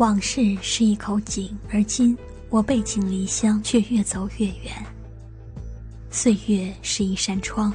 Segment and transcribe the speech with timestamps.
[0.00, 2.16] 往事是一口井，而今
[2.48, 4.74] 我背井离乡，却越走越远。
[6.10, 7.70] 岁月是一扇窗，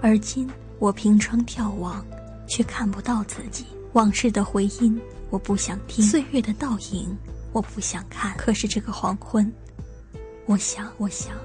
[0.00, 2.02] 而今我凭窗眺望，
[2.48, 3.66] 却看不到自己。
[3.92, 7.14] 往事的回音，我不想听；岁月的倒影，
[7.52, 8.34] 我不想看。
[8.38, 9.52] 可是这个黄昏，
[10.46, 11.36] 我想，我想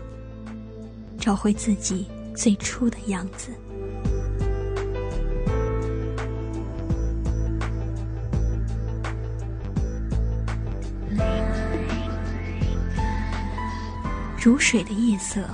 [1.20, 3.52] 找回自己最初的样子。
[14.44, 15.48] 如水的夜色，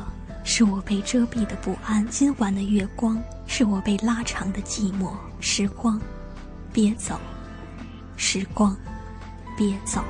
[0.45, 5.11] 是我被遮蔽的不安；今晚的月光，是我被拉长的寂寞。
[5.41, 5.99] 时光，
[6.71, 7.19] 别走，
[8.15, 8.73] 时光，
[9.57, 10.01] 别走。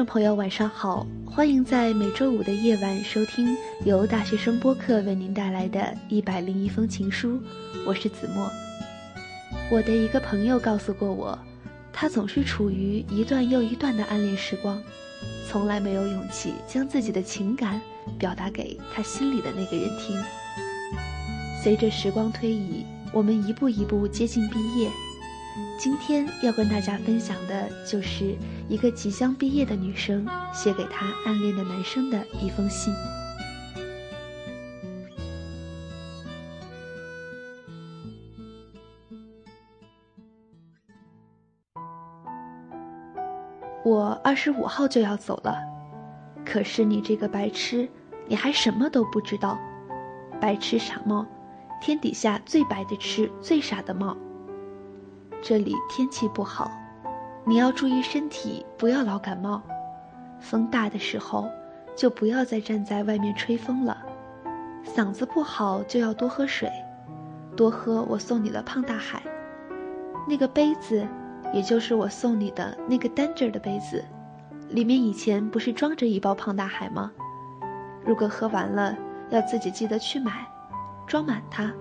[0.00, 1.06] 众朋友，晚上好！
[1.26, 7.38] 欢迎在每周五的夜晚收听由大学生播客为您带来的一百零一封情书。
[7.86, 8.50] 我是子墨。
[9.70, 11.38] 我的一个朋友告诉过我，
[11.92, 14.82] 他总是处于一段又一段的暗恋时光，
[15.46, 17.78] 从来没有勇气将自己的情感
[18.18, 20.18] 表达给他心里的那个人听。
[21.62, 24.88] 随着时光推移，我们一步一步接近毕业。
[25.78, 28.36] 今天要跟大家分享的就是
[28.68, 32.92] 一个即将毕业的女生写给她暗恋的男生的一封信。
[43.82, 45.56] 我二十五号就要走了，
[46.44, 47.88] 可是你这个白痴，
[48.28, 49.58] 你还什么都不知道。
[50.38, 51.26] 白痴傻帽，
[51.80, 54.16] 天底下最白的痴，最傻的帽。
[55.42, 56.70] 这里天气不好，
[57.44, 59.62] 你要注意身体，不要老感冒。
[60.38, 61.48] 风大的时候，
[61.96, 63.96] 就不要再站在外面吹风了。
[64.84, 66.70] 嗓子不好就要多喝水，
[67.56, 69.22] 多喝我送你的胖大海。
[70.28, 71.06] 那个杯子，
[71.54, 74.04] 也就是我送你的那个单只的杯子，
[74.68, 77.10] 里面以前不是装着一包胖大海吗？
[78.04, 78.94] 如果喝完了，
[79.30, 80.46] 要自己记得去买，
[81.06, 81.72] 装满它，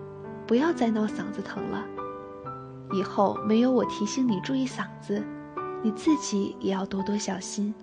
[0.48, 1.84] 不要再闹嗓子疼了。
[2.92, 5.24] 以后没有我提醒你注意嗓子，
[5.84, 7.74] 你自己也要多多小心。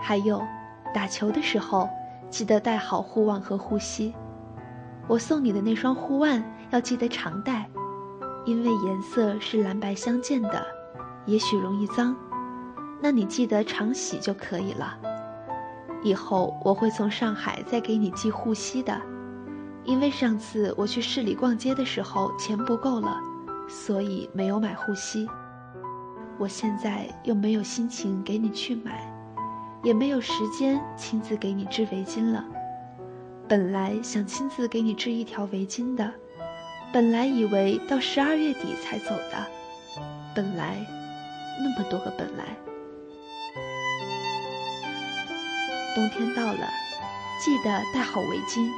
[0.00, 0.40] 还有，
[0.94, 1.88] 打球的时候
[2.30, 4.14] 记得戴好护腕和护膝。
[5.08, 7.68] 我送你的那双护腕要记得常戴，
[8.44, 10.64] 因为颜色是蓝白相间的，
[11.26, 12.14] 也许容易脏，
[13.00, 14.96] 那你记得常洗就可以了。
[16.04, 19.00] 以后我会从上海再给你寄护膝的。
[19.88, 23.18] 因为上次我去市里逛街的时候钱不够了，
[23.70, 25.26] 所以没有买护膝。
[26.36, 29.10] 我现在又没有心情给你去买，
[29.82, 32.44] 也没有时间亲自给你织围巾了。
[33.48, 36.12] 本来想亲自给你织一条围巾的，
[36.92, 39.46] 本来以为到十二月底才走的，
[40.34, 40.76] 本来
[41.60, 42.44] 那么多个本来。
[45.94, 46.68] 冬天到了，
[47.42, 48.70] 记得带好围巾。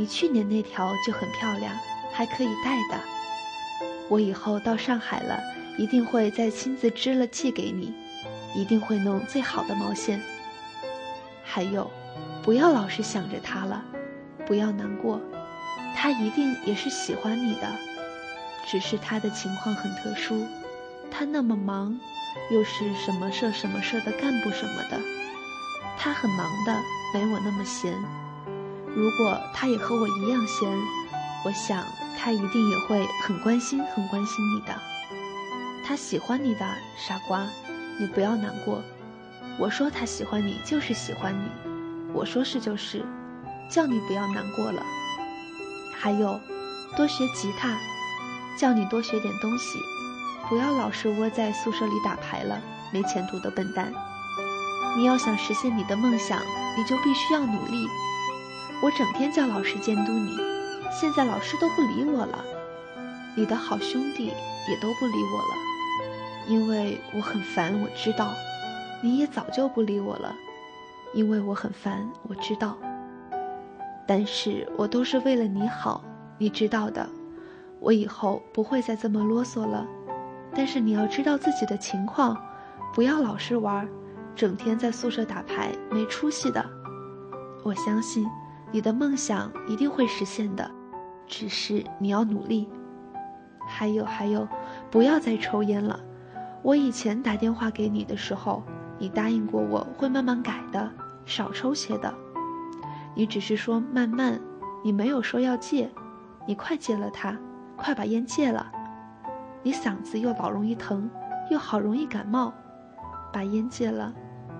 [0.00, 1.78] 你去年那条就很漂亮，
[2.10, 2.98] 还可以戴的。
[4.08, 5.38] 我以后到上海了，
[5.76, 7.92] 一定会再亲自织了寄给你，
[8.54, 10.18] 一定会弄最好的毛线。
[11.44, 11.90] 还有，
[12.42, 13.84] 不要老是想着他了，
[14.46, 15.20] 不要难过，
[15.94, 17.70] 他一定也是喜欢你的，
[18.66, 20.46] 只是他的情况很特殊，
[21.10, 21.94] 他那么忙，
[22.50, 24.98] 又是什么社什么社的干部什么的，
[25.98, 26.74] 他很忙的，
[27.12, 27.92] 没我那么闲。
[28.94, 30.68] 如果他也和我一样闲，
[31.44, 31.84] 我想
[32.18, 34.74] 他一定也会很关心、很关心你的。
[35.86, 36.66] 他喜欢你的，
[36.96, 37.46] 傻瓜，
[37.98, 38.82] 你不要难过。
[39.58, 41.50] 我说他喜欢你就是喜欢你，
[42.12, 43.04] 我说是就是，
[43.70, 44.82] 叫你不要难过了。
[45.96, 46.40] 还有，
[46.96, 47.78] 多学吉他，
[48.58, 49.78] 叫你多学点东西，
[50.48, 52.60] 不要老是窝在宿舍里打牌了，
[52.92, 53.92] 没前途的笨蛋。
[54.96, 56.40] 你要想实现你的梦想，
[56.76, 57.86] 你就必须要努力。
[58.82, 60.36] 我整天叫老师监督你，
[60.90, 62.42] 现在老师都不理我了，
[63.36, 64.32] 你的好兄弟
[64.68, 65.54] 也都不理我了，
[66.48, 67.78] 因为我很烦。
[67.82, 68.32] 我知道，
[69.02, 70.34] 你也早就不理我了，
[71.12, 72.08] 因为我很烦。
[72.26, 72.78] 我知道，
[74.06, 76.02] 但是我都是为了你好，
[76.38, 77.06] 你知道的。
[77.80, 79.86] 我以后不会再这么啰嗦了，
[80.54, 82.34] 但是你要知道自己的情况，
[82.94, 83.86] 不要老是玩，
[84.34, 86.64] 整天在宿舍打牌，没出息的。
[87.62, 88.26] 我相信
[88.72, 90.70] 你的梦想一定会实现的，
[91.26, 92.68] 只是你要努力。
[93.66, 94.46] 还有还有，
[94.90, 95.98] 不要再抽烟了。
[96.62, 98.62] 我以前打电话给你的时候，
[98.98, 100.90] 你答应过我会慢慢改的，
[101.24, 102.12] 少抽些的。
[103.14, 104.40] 你只是说慢慢，
[104.84, 105.90] 你没有说要戒。
[106.46, 107.36] 你快戒了它，
[107.76, 108.70] 快把烟戒了。
[109.62, 111.08] 你嗓子又老容易疼，
[111.50, 112.52] 又好容易感冒，
[113.32, 114.12] 把烟戒了，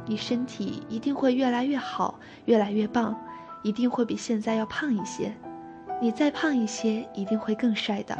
[0.06, 3.16] 你身体一定会越来越好，越来越棒，
[3.62, 5.32] 一定会比现在要胖一些。
[6.00, 8.16] 你再胖一些，一定会更帅的。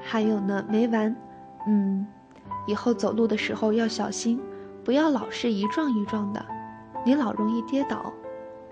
[0.00, 1.14] 还有呢，没完，
[1.66, 2.06] 嗯，
[2.66, 4.40] 以后走路的时候要小心，
[4.84, 6.44] 不要老是一撞一撞的，
[7.04, 8.12] 你老容易跌倒，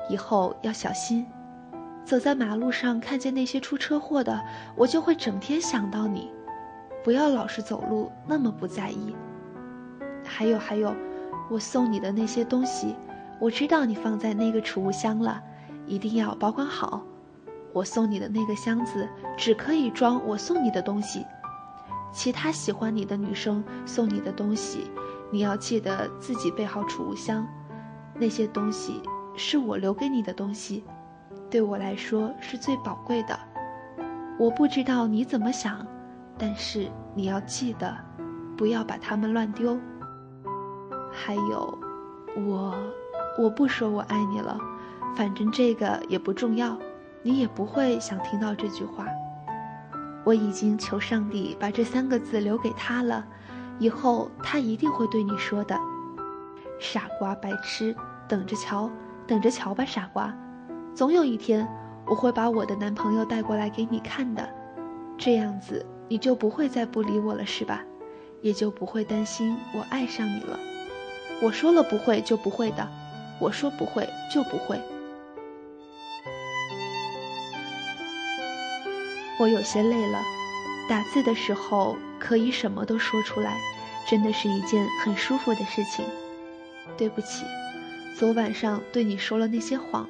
[0.09, 1.27] 以后要小心。
[2.05, 4.41] 走在马路上，看见那些出车祸的，
[4.77, 6.31] 我就会整天想到你。
[7.03, 9.15] 不要老是走路那么不在意。
[10.25, 10.95] 还有还有，
[11.49, 12.95] 我送你的那些东西，
[13.39, 15.43] 我知道你放在那个储物箱了，
[15.87, 17.03] 一定要保管好。
[17.73, 21.25] 我送你的那个箱子只可以装我送你的东西，
[22.13, 24.91] 其他喜欢你的女生送你的东西，
[25.31, 27.47] 你要记得自己备好储物箱。
[28.15, 29.03] 那些东西
[29.37, 30.85] 是我留给你的东西。
[31.51, 33.39] 对我来说是最宝贵的，
[34.39, 35.87] 我不知道你怎么想，
[36.37, 37.95] 但是你要记得，
[38.57, 39.79] 不要把它们乱丢。
[41.19, 41.79] 还有，
[42.37, 42.75] 我，
[43.39, 44.61] 我不说我爱你了，
[45.17, 46.79] 反正这个也不重要，
[47.23, 49.07] 你也不会想听到这句话。
[50.25, 53.25] 我已经求上帝把这三个字留给他了，
[53.79, 55.75] 以后他一定会对你说的
[56.79, 57.97] ：“傻瓜，白痴，
[58.29, 58.91] 等着瞧，
[59.27, 60.33] 等着瞧吧，傻瓜。”
[60.95, 61.67] 总有一天，
[62.07, 64.47] 我会把我的男朋友带过来给你看的，
[65.17, 67.83] 这样子你就不会再不理我了，是吧？
[68.43, 70.59] 也就不会担心我爱上你了。
[71.43, 72.89] 我说了不会就不会的，
[73.39, 74.81] 我说不会就不会。
[79.39, 80.23] 我有些累了，
[80.89, 83.59] 打字的时候可以什么都说出来，
[84.09, 86.05] 真的是一件很舒服的事情。
[86.97, 87.45] 对不起，
[88.19, 90.09] 昨晚上对你说了那些谎。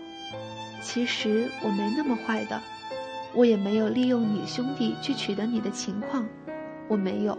[0.80, 2.62] 其实我没那么坏的，
[3.34, 6.24] 我也没有利用你兄弟去取得你的情况，
[6.86, 7.36] 我没有，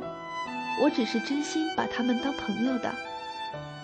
[0.84, 2.94] 我只是真心把他们当朋友的。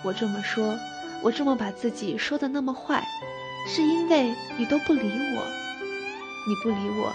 [0.04, 0.78] 我这么说，
[1.22, 3.02] 我这么把自己说的那么坏，
[3.66, 5.46] 是因为你都不理我，
[6.46, 7.10] 你不理我，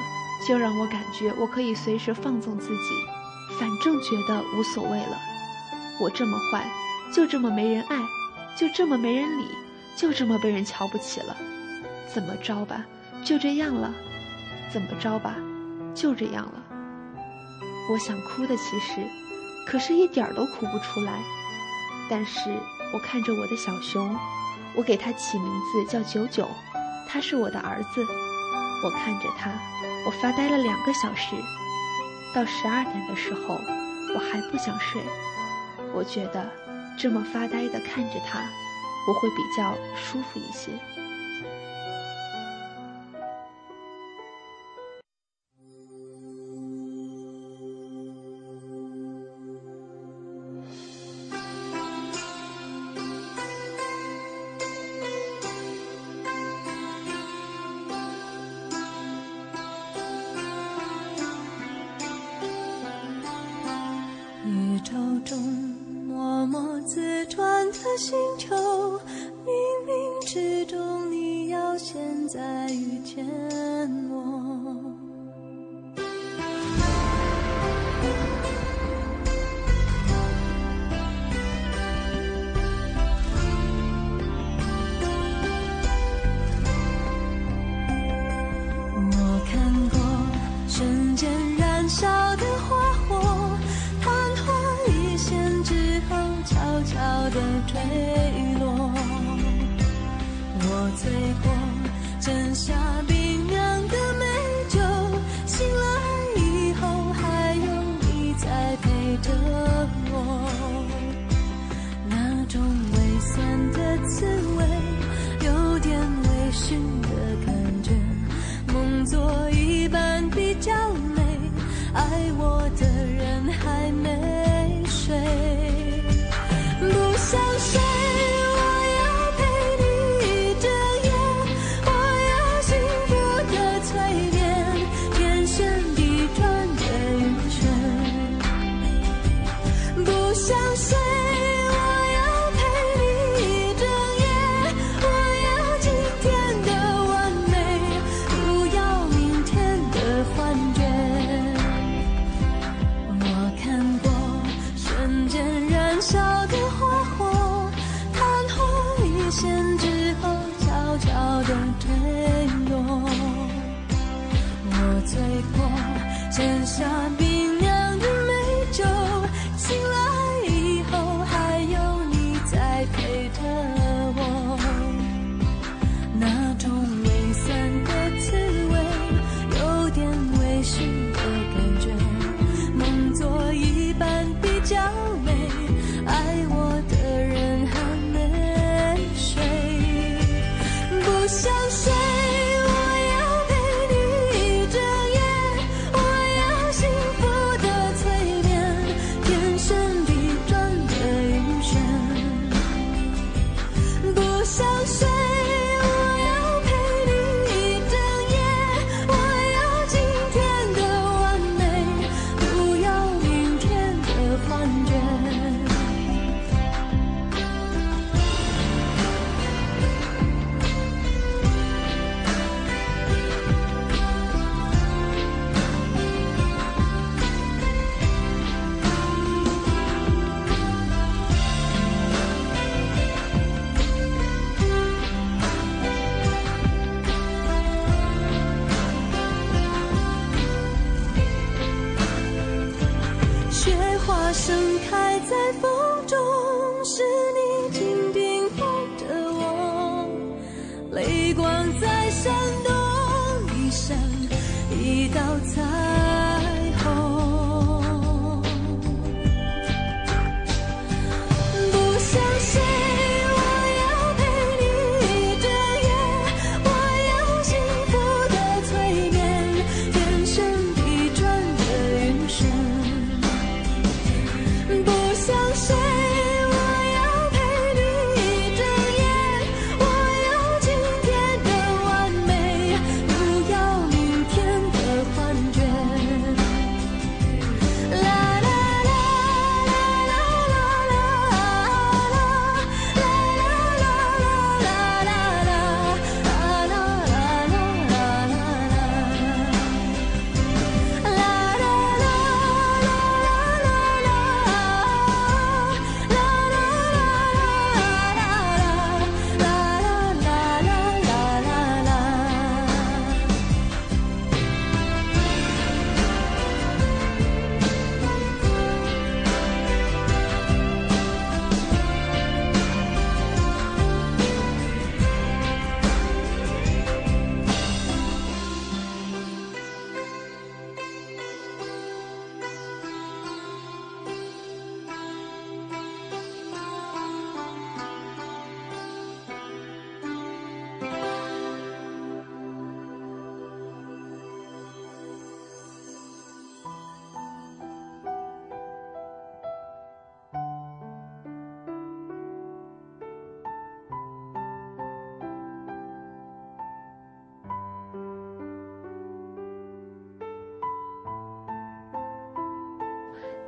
[0.47, 5.17] 就让我感觉我可以随时放纵自己，反正觉得无所谓了。
[6.01, 6.65] 我这么坏，
[7.13, 7.97] 就这么没人爱，
[8.57, 9.45] 就这么没人理，
[9.95, 11.37] 就这么被人瞧不起了。
[12.11, 12.83] 怎么着吧，
[13.23, 13.91] 就这样了；
[14.73, 15.35] 怎么着吧，
[15.93, 16.63] 就这样了。
[17.91, 19.05] 我想哭的，其实，
[19.67, 21.13] 可是一点儿都哭不出来。
[22.11, 22.49] 但是
[22.91, 24.15] 我看着我的小熊，
[24.75, 26.49] 我给它起名字叫九九，
[27.07, 28.05] 它是我的儿子。
[28.83, 29.51] 我看着它，
[30.05, 31.35] 我发呆了两个小时，
[32.33, 33.59] 到十二点的时候，
[34.15, 35.01] 我还不想睡。
[35.93, 36.49] 我觉得
[36.97, 38.39] 这么发呆的看着它，
[39.07, 40.71] 我会比较舒服一些。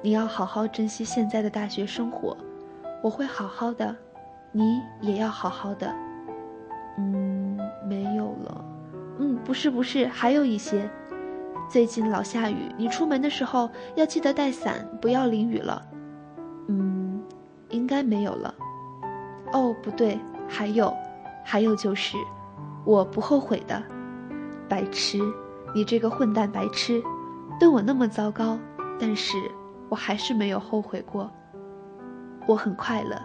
[0.04, 2.36] 你要好好珍惜现在的大学生活，
[3.04, 3.96] 我会好好的，
[4.52, 5.94] 你也要好好的。
[6.98, 7.56] 嗯，
[7.88, 8.66] 没有了。
[9.20, 10.90] 嗯，不是不是，还有一些。
[11.70, 15.86] 最近老下雨，你出门的时候要记得带伞，不要淋雨了。
[16.68, 17.22] 嗯，
[17.70, 18.54] 应该没有了。
[19.54, 20.92] 哦，不对，还有，
[21.46, 22.18] 还有就是，
[22.84, 23.82] 我不后悔的。
[24.68, 25.20] 白痴，
[25.76, 27.02] 你这个混蛋白痴，
[27.60, 28.58] 对我那么糟糕，
[29.00, 29.38] 但是。
[29.92, 31.30] 我还是没有后悔过，
[32.48, 33.22] 我很快乐，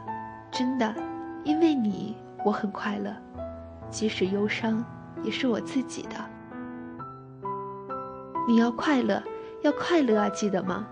[0.50, 0.92] 真的，
[1.44, 3.14] 因为你，我很快乐，
[3.88, 4.84] 即使忧伤，
[5.22, 6.16] 也是我自己的。
[8.48, 9.22] 你要快乐，
[9.62, 10.84] 要快乐啊，记得吗？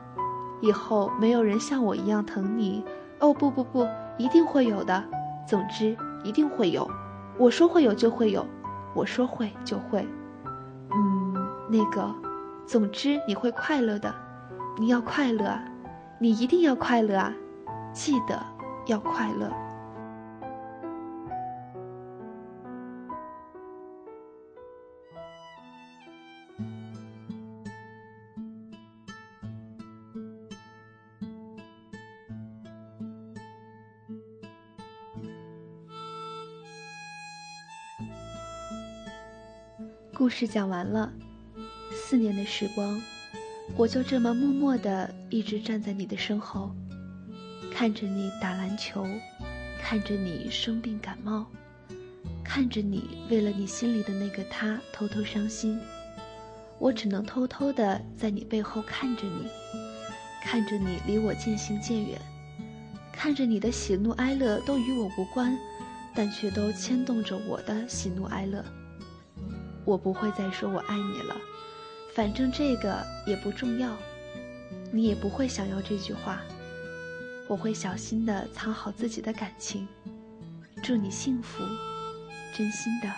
[0.61, 2.85] 以后没有人像我一样疼你。
[3.19, 3.85] 哦，不不不，
[4.17, 5.03] 一定会有的。
[5.45, 6.89] 总之，一定会有。
[7.37, 8.47] 我说会有就会有，
[8.95, 10.07] 我说会就会。
[10.93, 11.35] 嗯，
[11.69, 12.15] 那个，
[12.65, 14.15] 总之你会快乐的。
[14.77, 15.65] 你要快乐啊，
[16.19, 17.33] 你一定要快乐啊！
[17.93, 18.45] 记得
[18.87, 19.51] 要快乐。
[40.17, 41.13] 故事讲完了，
[41.93, 43.01] 四年的时光。
[43.77, 46.71] 我就这么默默地一直站在你的身后，
[47.73, 49.05] 看着你打篮球，
[49.83, 51.47] 看着你生病感冒，
[52.45, 55.81] 看着你为了你心里的那个他偷偷伤心。
[56.79, 59.49] 我只能偷偷的在你背后看着你，
[60.43, 62.21] 看着你离我渐行渐远，
[63.13, 65.57] 看着你的喜怒哀乐都与我无关，
[66.15, 68.65] 但却都牵动着我的喜怒哀乐。
[69.85, 71.37] 我不会再说我爱你了，
[72.15, 73.97] 反正这个也不重要，
[74.93, 76.41] 你也不会想要这句话。
[77.49, 79.87] 我会小心的藏好自己的感情，
[80.83, 81.63] 祝你幸福，
[82.57, 83.09] 真心的，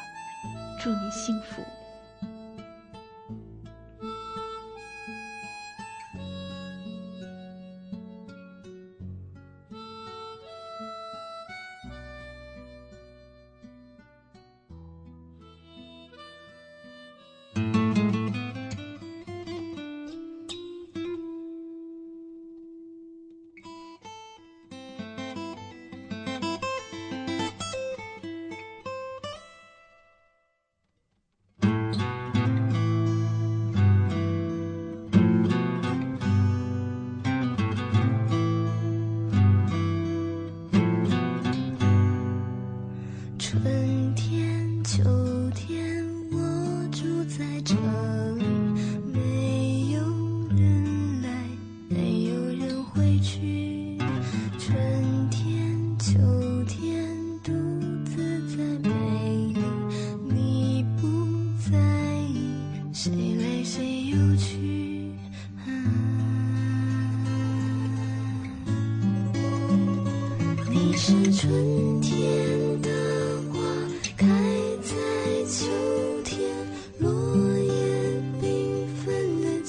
[0.83, 1.63] 祝你幸福。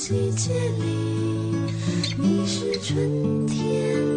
[0.07, 1.53] 季节里
[2.17, 4.16] 你是春天。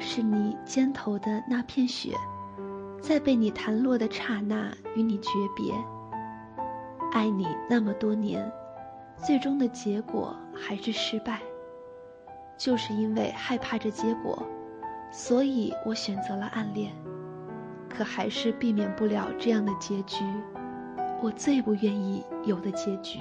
[0.00, 2.12] 是你肩头的那片雪，
[3.00, 5.74] 在被你弹落的刹那与你诀别。
[7.12, 8.50] 爱你那么多年，
[9.16, 11.40] 最终的结果还是失败。
[12.56, 14.42] 就是因为害怕这结果，
[15.12, 16.92] 所以我选择了暗恋，
[17.88, 20.24] 可还是避免不了这样的结局。
[21.22, 23.20] 我最不愿意有的结局。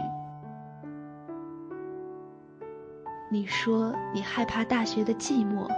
[3.30, 5.70] 你说你害怕大学的寂寞，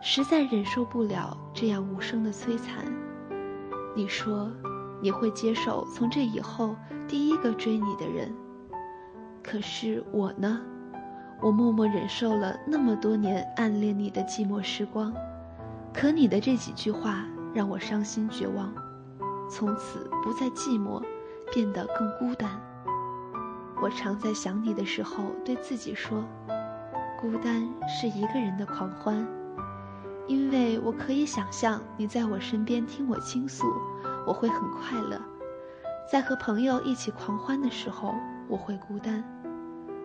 [0.00, 2.84] 实在忍受不了这样无声的摧残。
[3.96, 4.50] 你说
[5.00, 8.32] 你会接受从这以后第一个追你的人，
[9.42, 10.60] 可是我呢？
[11.40, 15.14] 我默默忍受了那么多年暗恋你的寂寞时光，
[15.94, 18.74] 可你的这几句话让我伤心绝望，
[19.48, 21.00] 从此不再寂寞，
[21.54, 22.50] 变得更孤单。
[23.80, 26.24] 我常在想你的时候对自己说，
[27.20, 29.24] 孤单是一个人的狂欢，
[30.28, 33.66] 因为我可以想象你在我身边听我倾诉，
[34.26, 35.18] 我会很快乐；
[36.12, 38.14] 在和朋友一起狂欢的时候，
[38.46, 39.24] 我会孤单。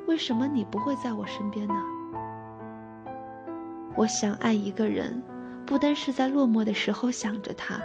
[0.07, 1.75] 为什么你不会在我身边呢？
[3.95, 5.21] 我想爱一个人，
[5.65, 7.79] 不单是在落寞的时候想着他，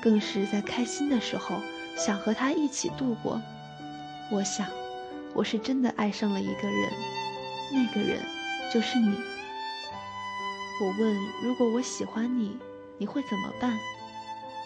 [0.00, 1.56] 更是在开心的时候
[1.96, 3.40] 想和他一起度过。
[4.30, 4.66] 我想，
[5.34, 6.90] 我是真的爱上了一个人，
[7.72, 8.20] 那个人
[8.72, 9.16] 就是你。
[10.80, 12.58] 我问：如果我喜欢你，
[12.98, 13.78] 你会怎么办？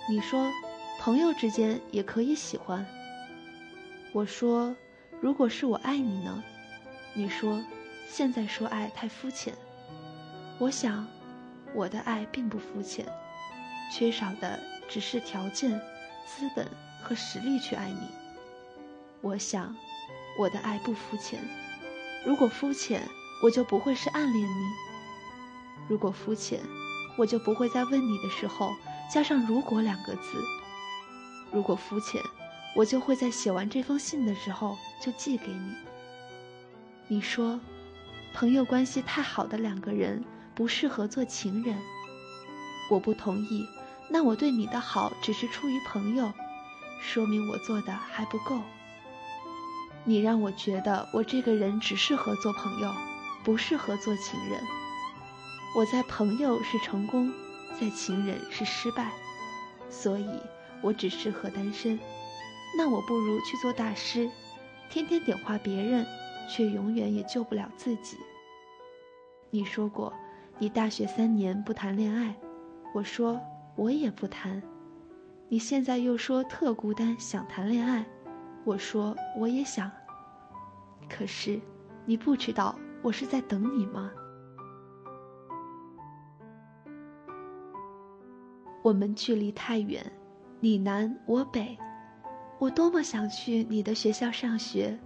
[0.09, 0.51] 你说：
[0.99, 2.87] 朋友之间也可以喜欢。
[4.13, 4.75] 我说：
[5.21, 6.43] 如果是我爱你呢？
[7.13, 7.63] 你说，
[8.09, 9.55] 现在说爱太肤浅。
[10.59, 11.07] 我想，
[11.75, 13.07] 我的爱并不肤浅，
[13.93, 15.79] 缺少的只是条件、
[16.25, 16.67] 资本
[17.03, 18.09] 和实力去爱你。
[19.21, 19.77] 我想，
[20.39, 21.39] 我的爱不肤浅。
[22.25, 23.03] 如果肤浅，
[23.43, 24.65] 我就不会是暗恋你；
[25.89, 26.61] 如果肤浅，
[27.17, 28.75] 我就不会在问你的时候
[29.11, 30.39] 加上“如果”两个字；
[31.51, 32.23] 如果肤浅，
[32.77, 35.75] 我就会在写完这封信的时候就寄给你。
[37.09, 37.59] 你说，
[38.35, 40.23] 朋友关系太好的两个人
[40.55, 41.77] 不适合做情人，
[42.91, 43.67] 我不同意。
[44.11, 46.33] 那我对你的好只是出于朋友，
[47.01, 48.61] 说明我做的还不够。
[50.05, 52.93] 你让我觉得我这个人只适合做朋友，
[53.43, 54.63] 不适合做情人。
[55.75, 57.33] 我在朋友是成功，
[57.81, 59.13] 在情人是失败，
[59.89, 60.29] 所以
[60.83, 61.99] 我只适合单身。
[62.77, 64.31] 那我不如去做大师，
[64.91, 66.07] 天天点化别人。
[66.51, 68.17] 却永远也救不了自己。
[69.51, 70.11] 你说过，
[70.59, 72.35] 你大学三年不谈恋爱，
[72.95, 73.39] 我说
[73.77, 74.63] 我也不谈。
[75.51, 78.03] 你现在又说特孤单，想谈恋爱，
[78.65, 79.91] 我说我也想。
[81.07, 81.61] 可是，
[82.07, 84.11] 你不知道我是在等你吗？
[88.83, 90.05] 我们距离太远，
[90.61, 91.77] 你南我北，
[92.59, 94.99] 我多么想去你的学校上学。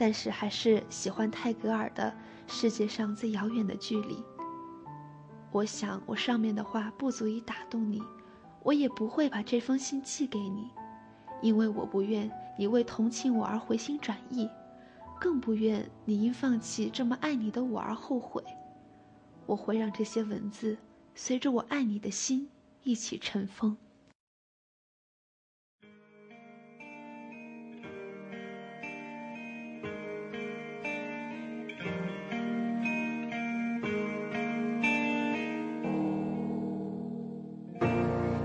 [0.00, 2.14] 但是还是喜欢泰戈尔的
[2.52, 4.14] 《世界上最遥远的距离》。
[5.50, 8.00] 我想我上面的话不足以打动你，
[8.62, 10.70] 我也不会把这封信寄给你，
[11.42, 14.48] 因为我不愿你为同情我而回心转意，
[15.18, 18.40] 更不愿你因放弃这么爱你的我而后悔。
[19.46, 20.78] 我会让这些文字
[21.16, 22.48] 随着我爱你的心
[22.84, 23.76] 一起乘风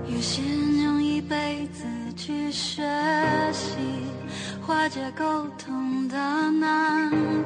[0.06, 1.84] 有些人用一辈子
[2.16, 2.82] 去学
[3.52, 3.76] 习
[4.60, 6.16] 化解沟通的
[6.50, 7.43] 难题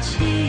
[0.00, 0.39] 情。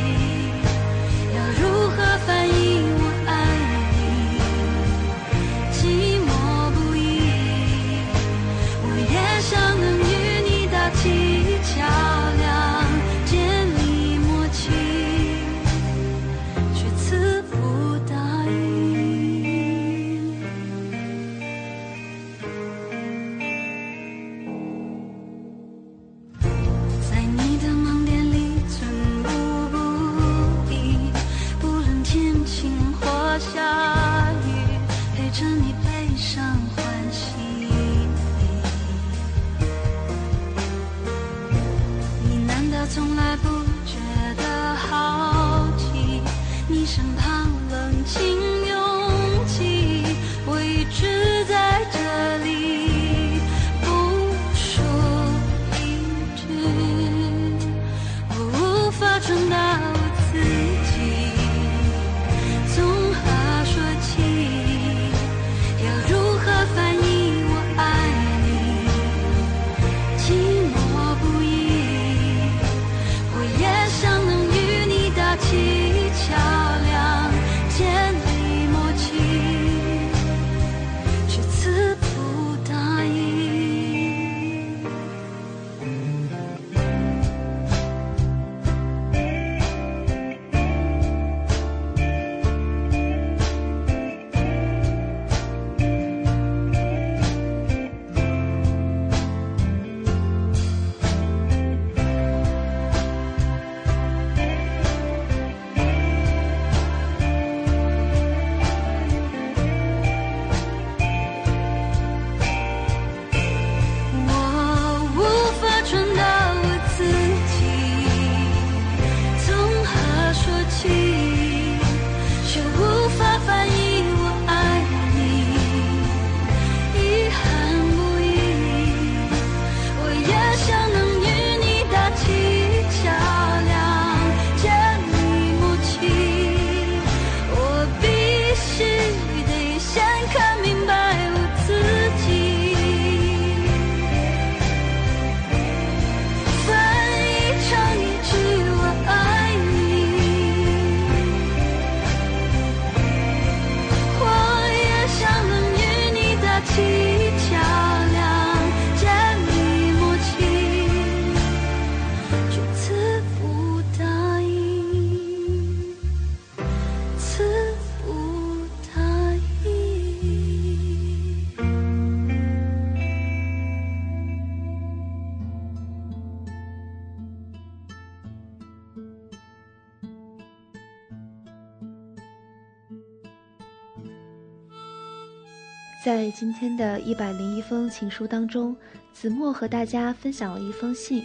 [186.04, 188.76] 在今天的一百零一封情书当中，
[189.14, 191.24] 子墨和大家分享了一封信，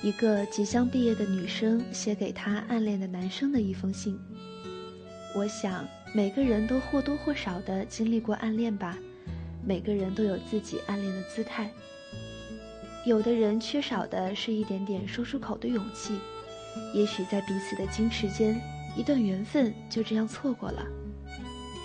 [0.00, 4.16] 一个即将毕业的女生写给她暗恋的男生的一封信。
[5.34, 8.96] 我想每个人都或多或少的经历过暗恋吧，
[9.66, 11.68] 每个人都有自己暗恋的姿态。
[13.04, 16.16] 有的人缺少的是一点点说出口的勇气，
[16.94, 18.56] 也许在彼此的矜持间，
[18.96, 20.86] 一段缘分就这样错过了。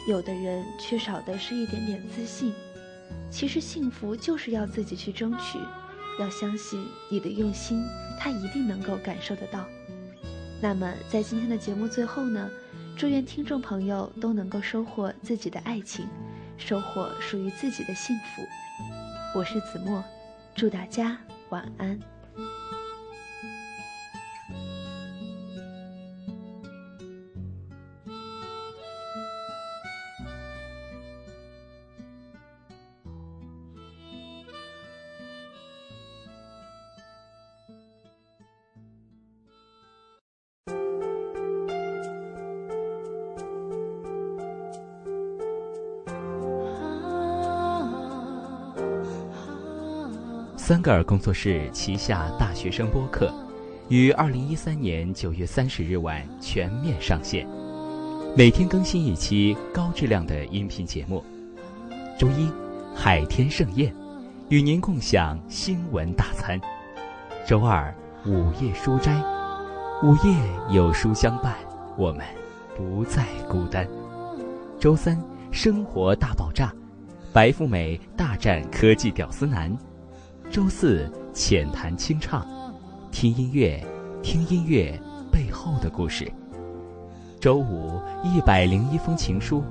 [0.08, 2.54] 有的人缺少的是一点点自信，
[3.30, 5.60] 其实幸福就是要自己去争取，
[6.18, 7.84] 要相信你的用心，
[8.18, 9.66] 他一定能够感受得到。
[10.62, 12.50] 那么，在今天的节目最后呢，
[12.96, 16.08] 祝愿听众朋友都能够收获自己的爱情，
[16.58, 18.42] 收获属于自己的幸福。
[19.38, 20.02] 我是子墨，
[20.56, 21.18] 祝大家
[21.50, 22.00] 晚安。
[50.68, 53.34] 三个尔工作室旗下大学生播客，
[53.88, 57.48] 于二零一三年九月三十日晚全面上线，
[58.36, 61.24] 每天更新一期高质量的音频节目。
[62.20, 62.52] 周一，
[62.94, 63.96] 海天盛宴，
[64.50, 66.60] 与您共享新闻大餐；
[67.48, 69.16] 周二，午夜书斋，
[70.04, 71.56] 午夜有书相伴，
[71.98, 72.26] 我们
[72.76, 73.86] 不再孤单；
[74.78, 75.18] 周三，
[75.50, 76.74] 生活大爆炸，
[77.32, 79.74] 白富美大战科技屌丝男。
[80.50, 82.48] 周四浅谈清唱，
[83.12, 83.84] 听音乐，
[84.24, 85.00] 听音乐
[85.32, 86.32] 背后的故事。
[87.40, 89.64] 周五一百零一封情书，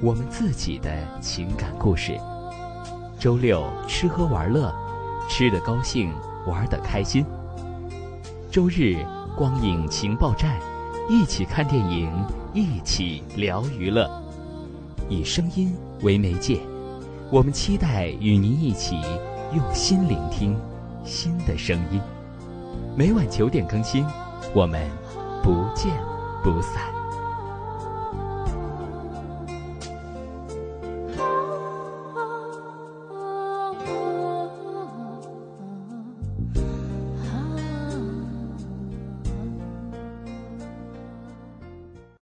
[0.00, 0.90] 我们自己的
[1.20, 2.18] 情感故事。
[3.18, 4.72] 周六吃喝玩乐，
[5.28, 6.12] 吃得高兴，
[6.46, 7.26] 玩得开心。
[8.50, 8.96] 周日
[9.36, 10.58] 光影情报站，
[11.10, 12.10] 一起看电影，
[12.54, 14.08] 一起聊娱乐。
[15.08, 16.60] 以声音为媒介，
[17.30, 18.96] 我们期待与您一起。
[19.56, 20.54] 用心聆听
[21.02, 21.98] 新的声音，
[22.94, 24.04] 每晚九点更新，
[24.54, 24.86] 我们
[25.42, 25.90] 不见
[26.44, 26.95] 不散。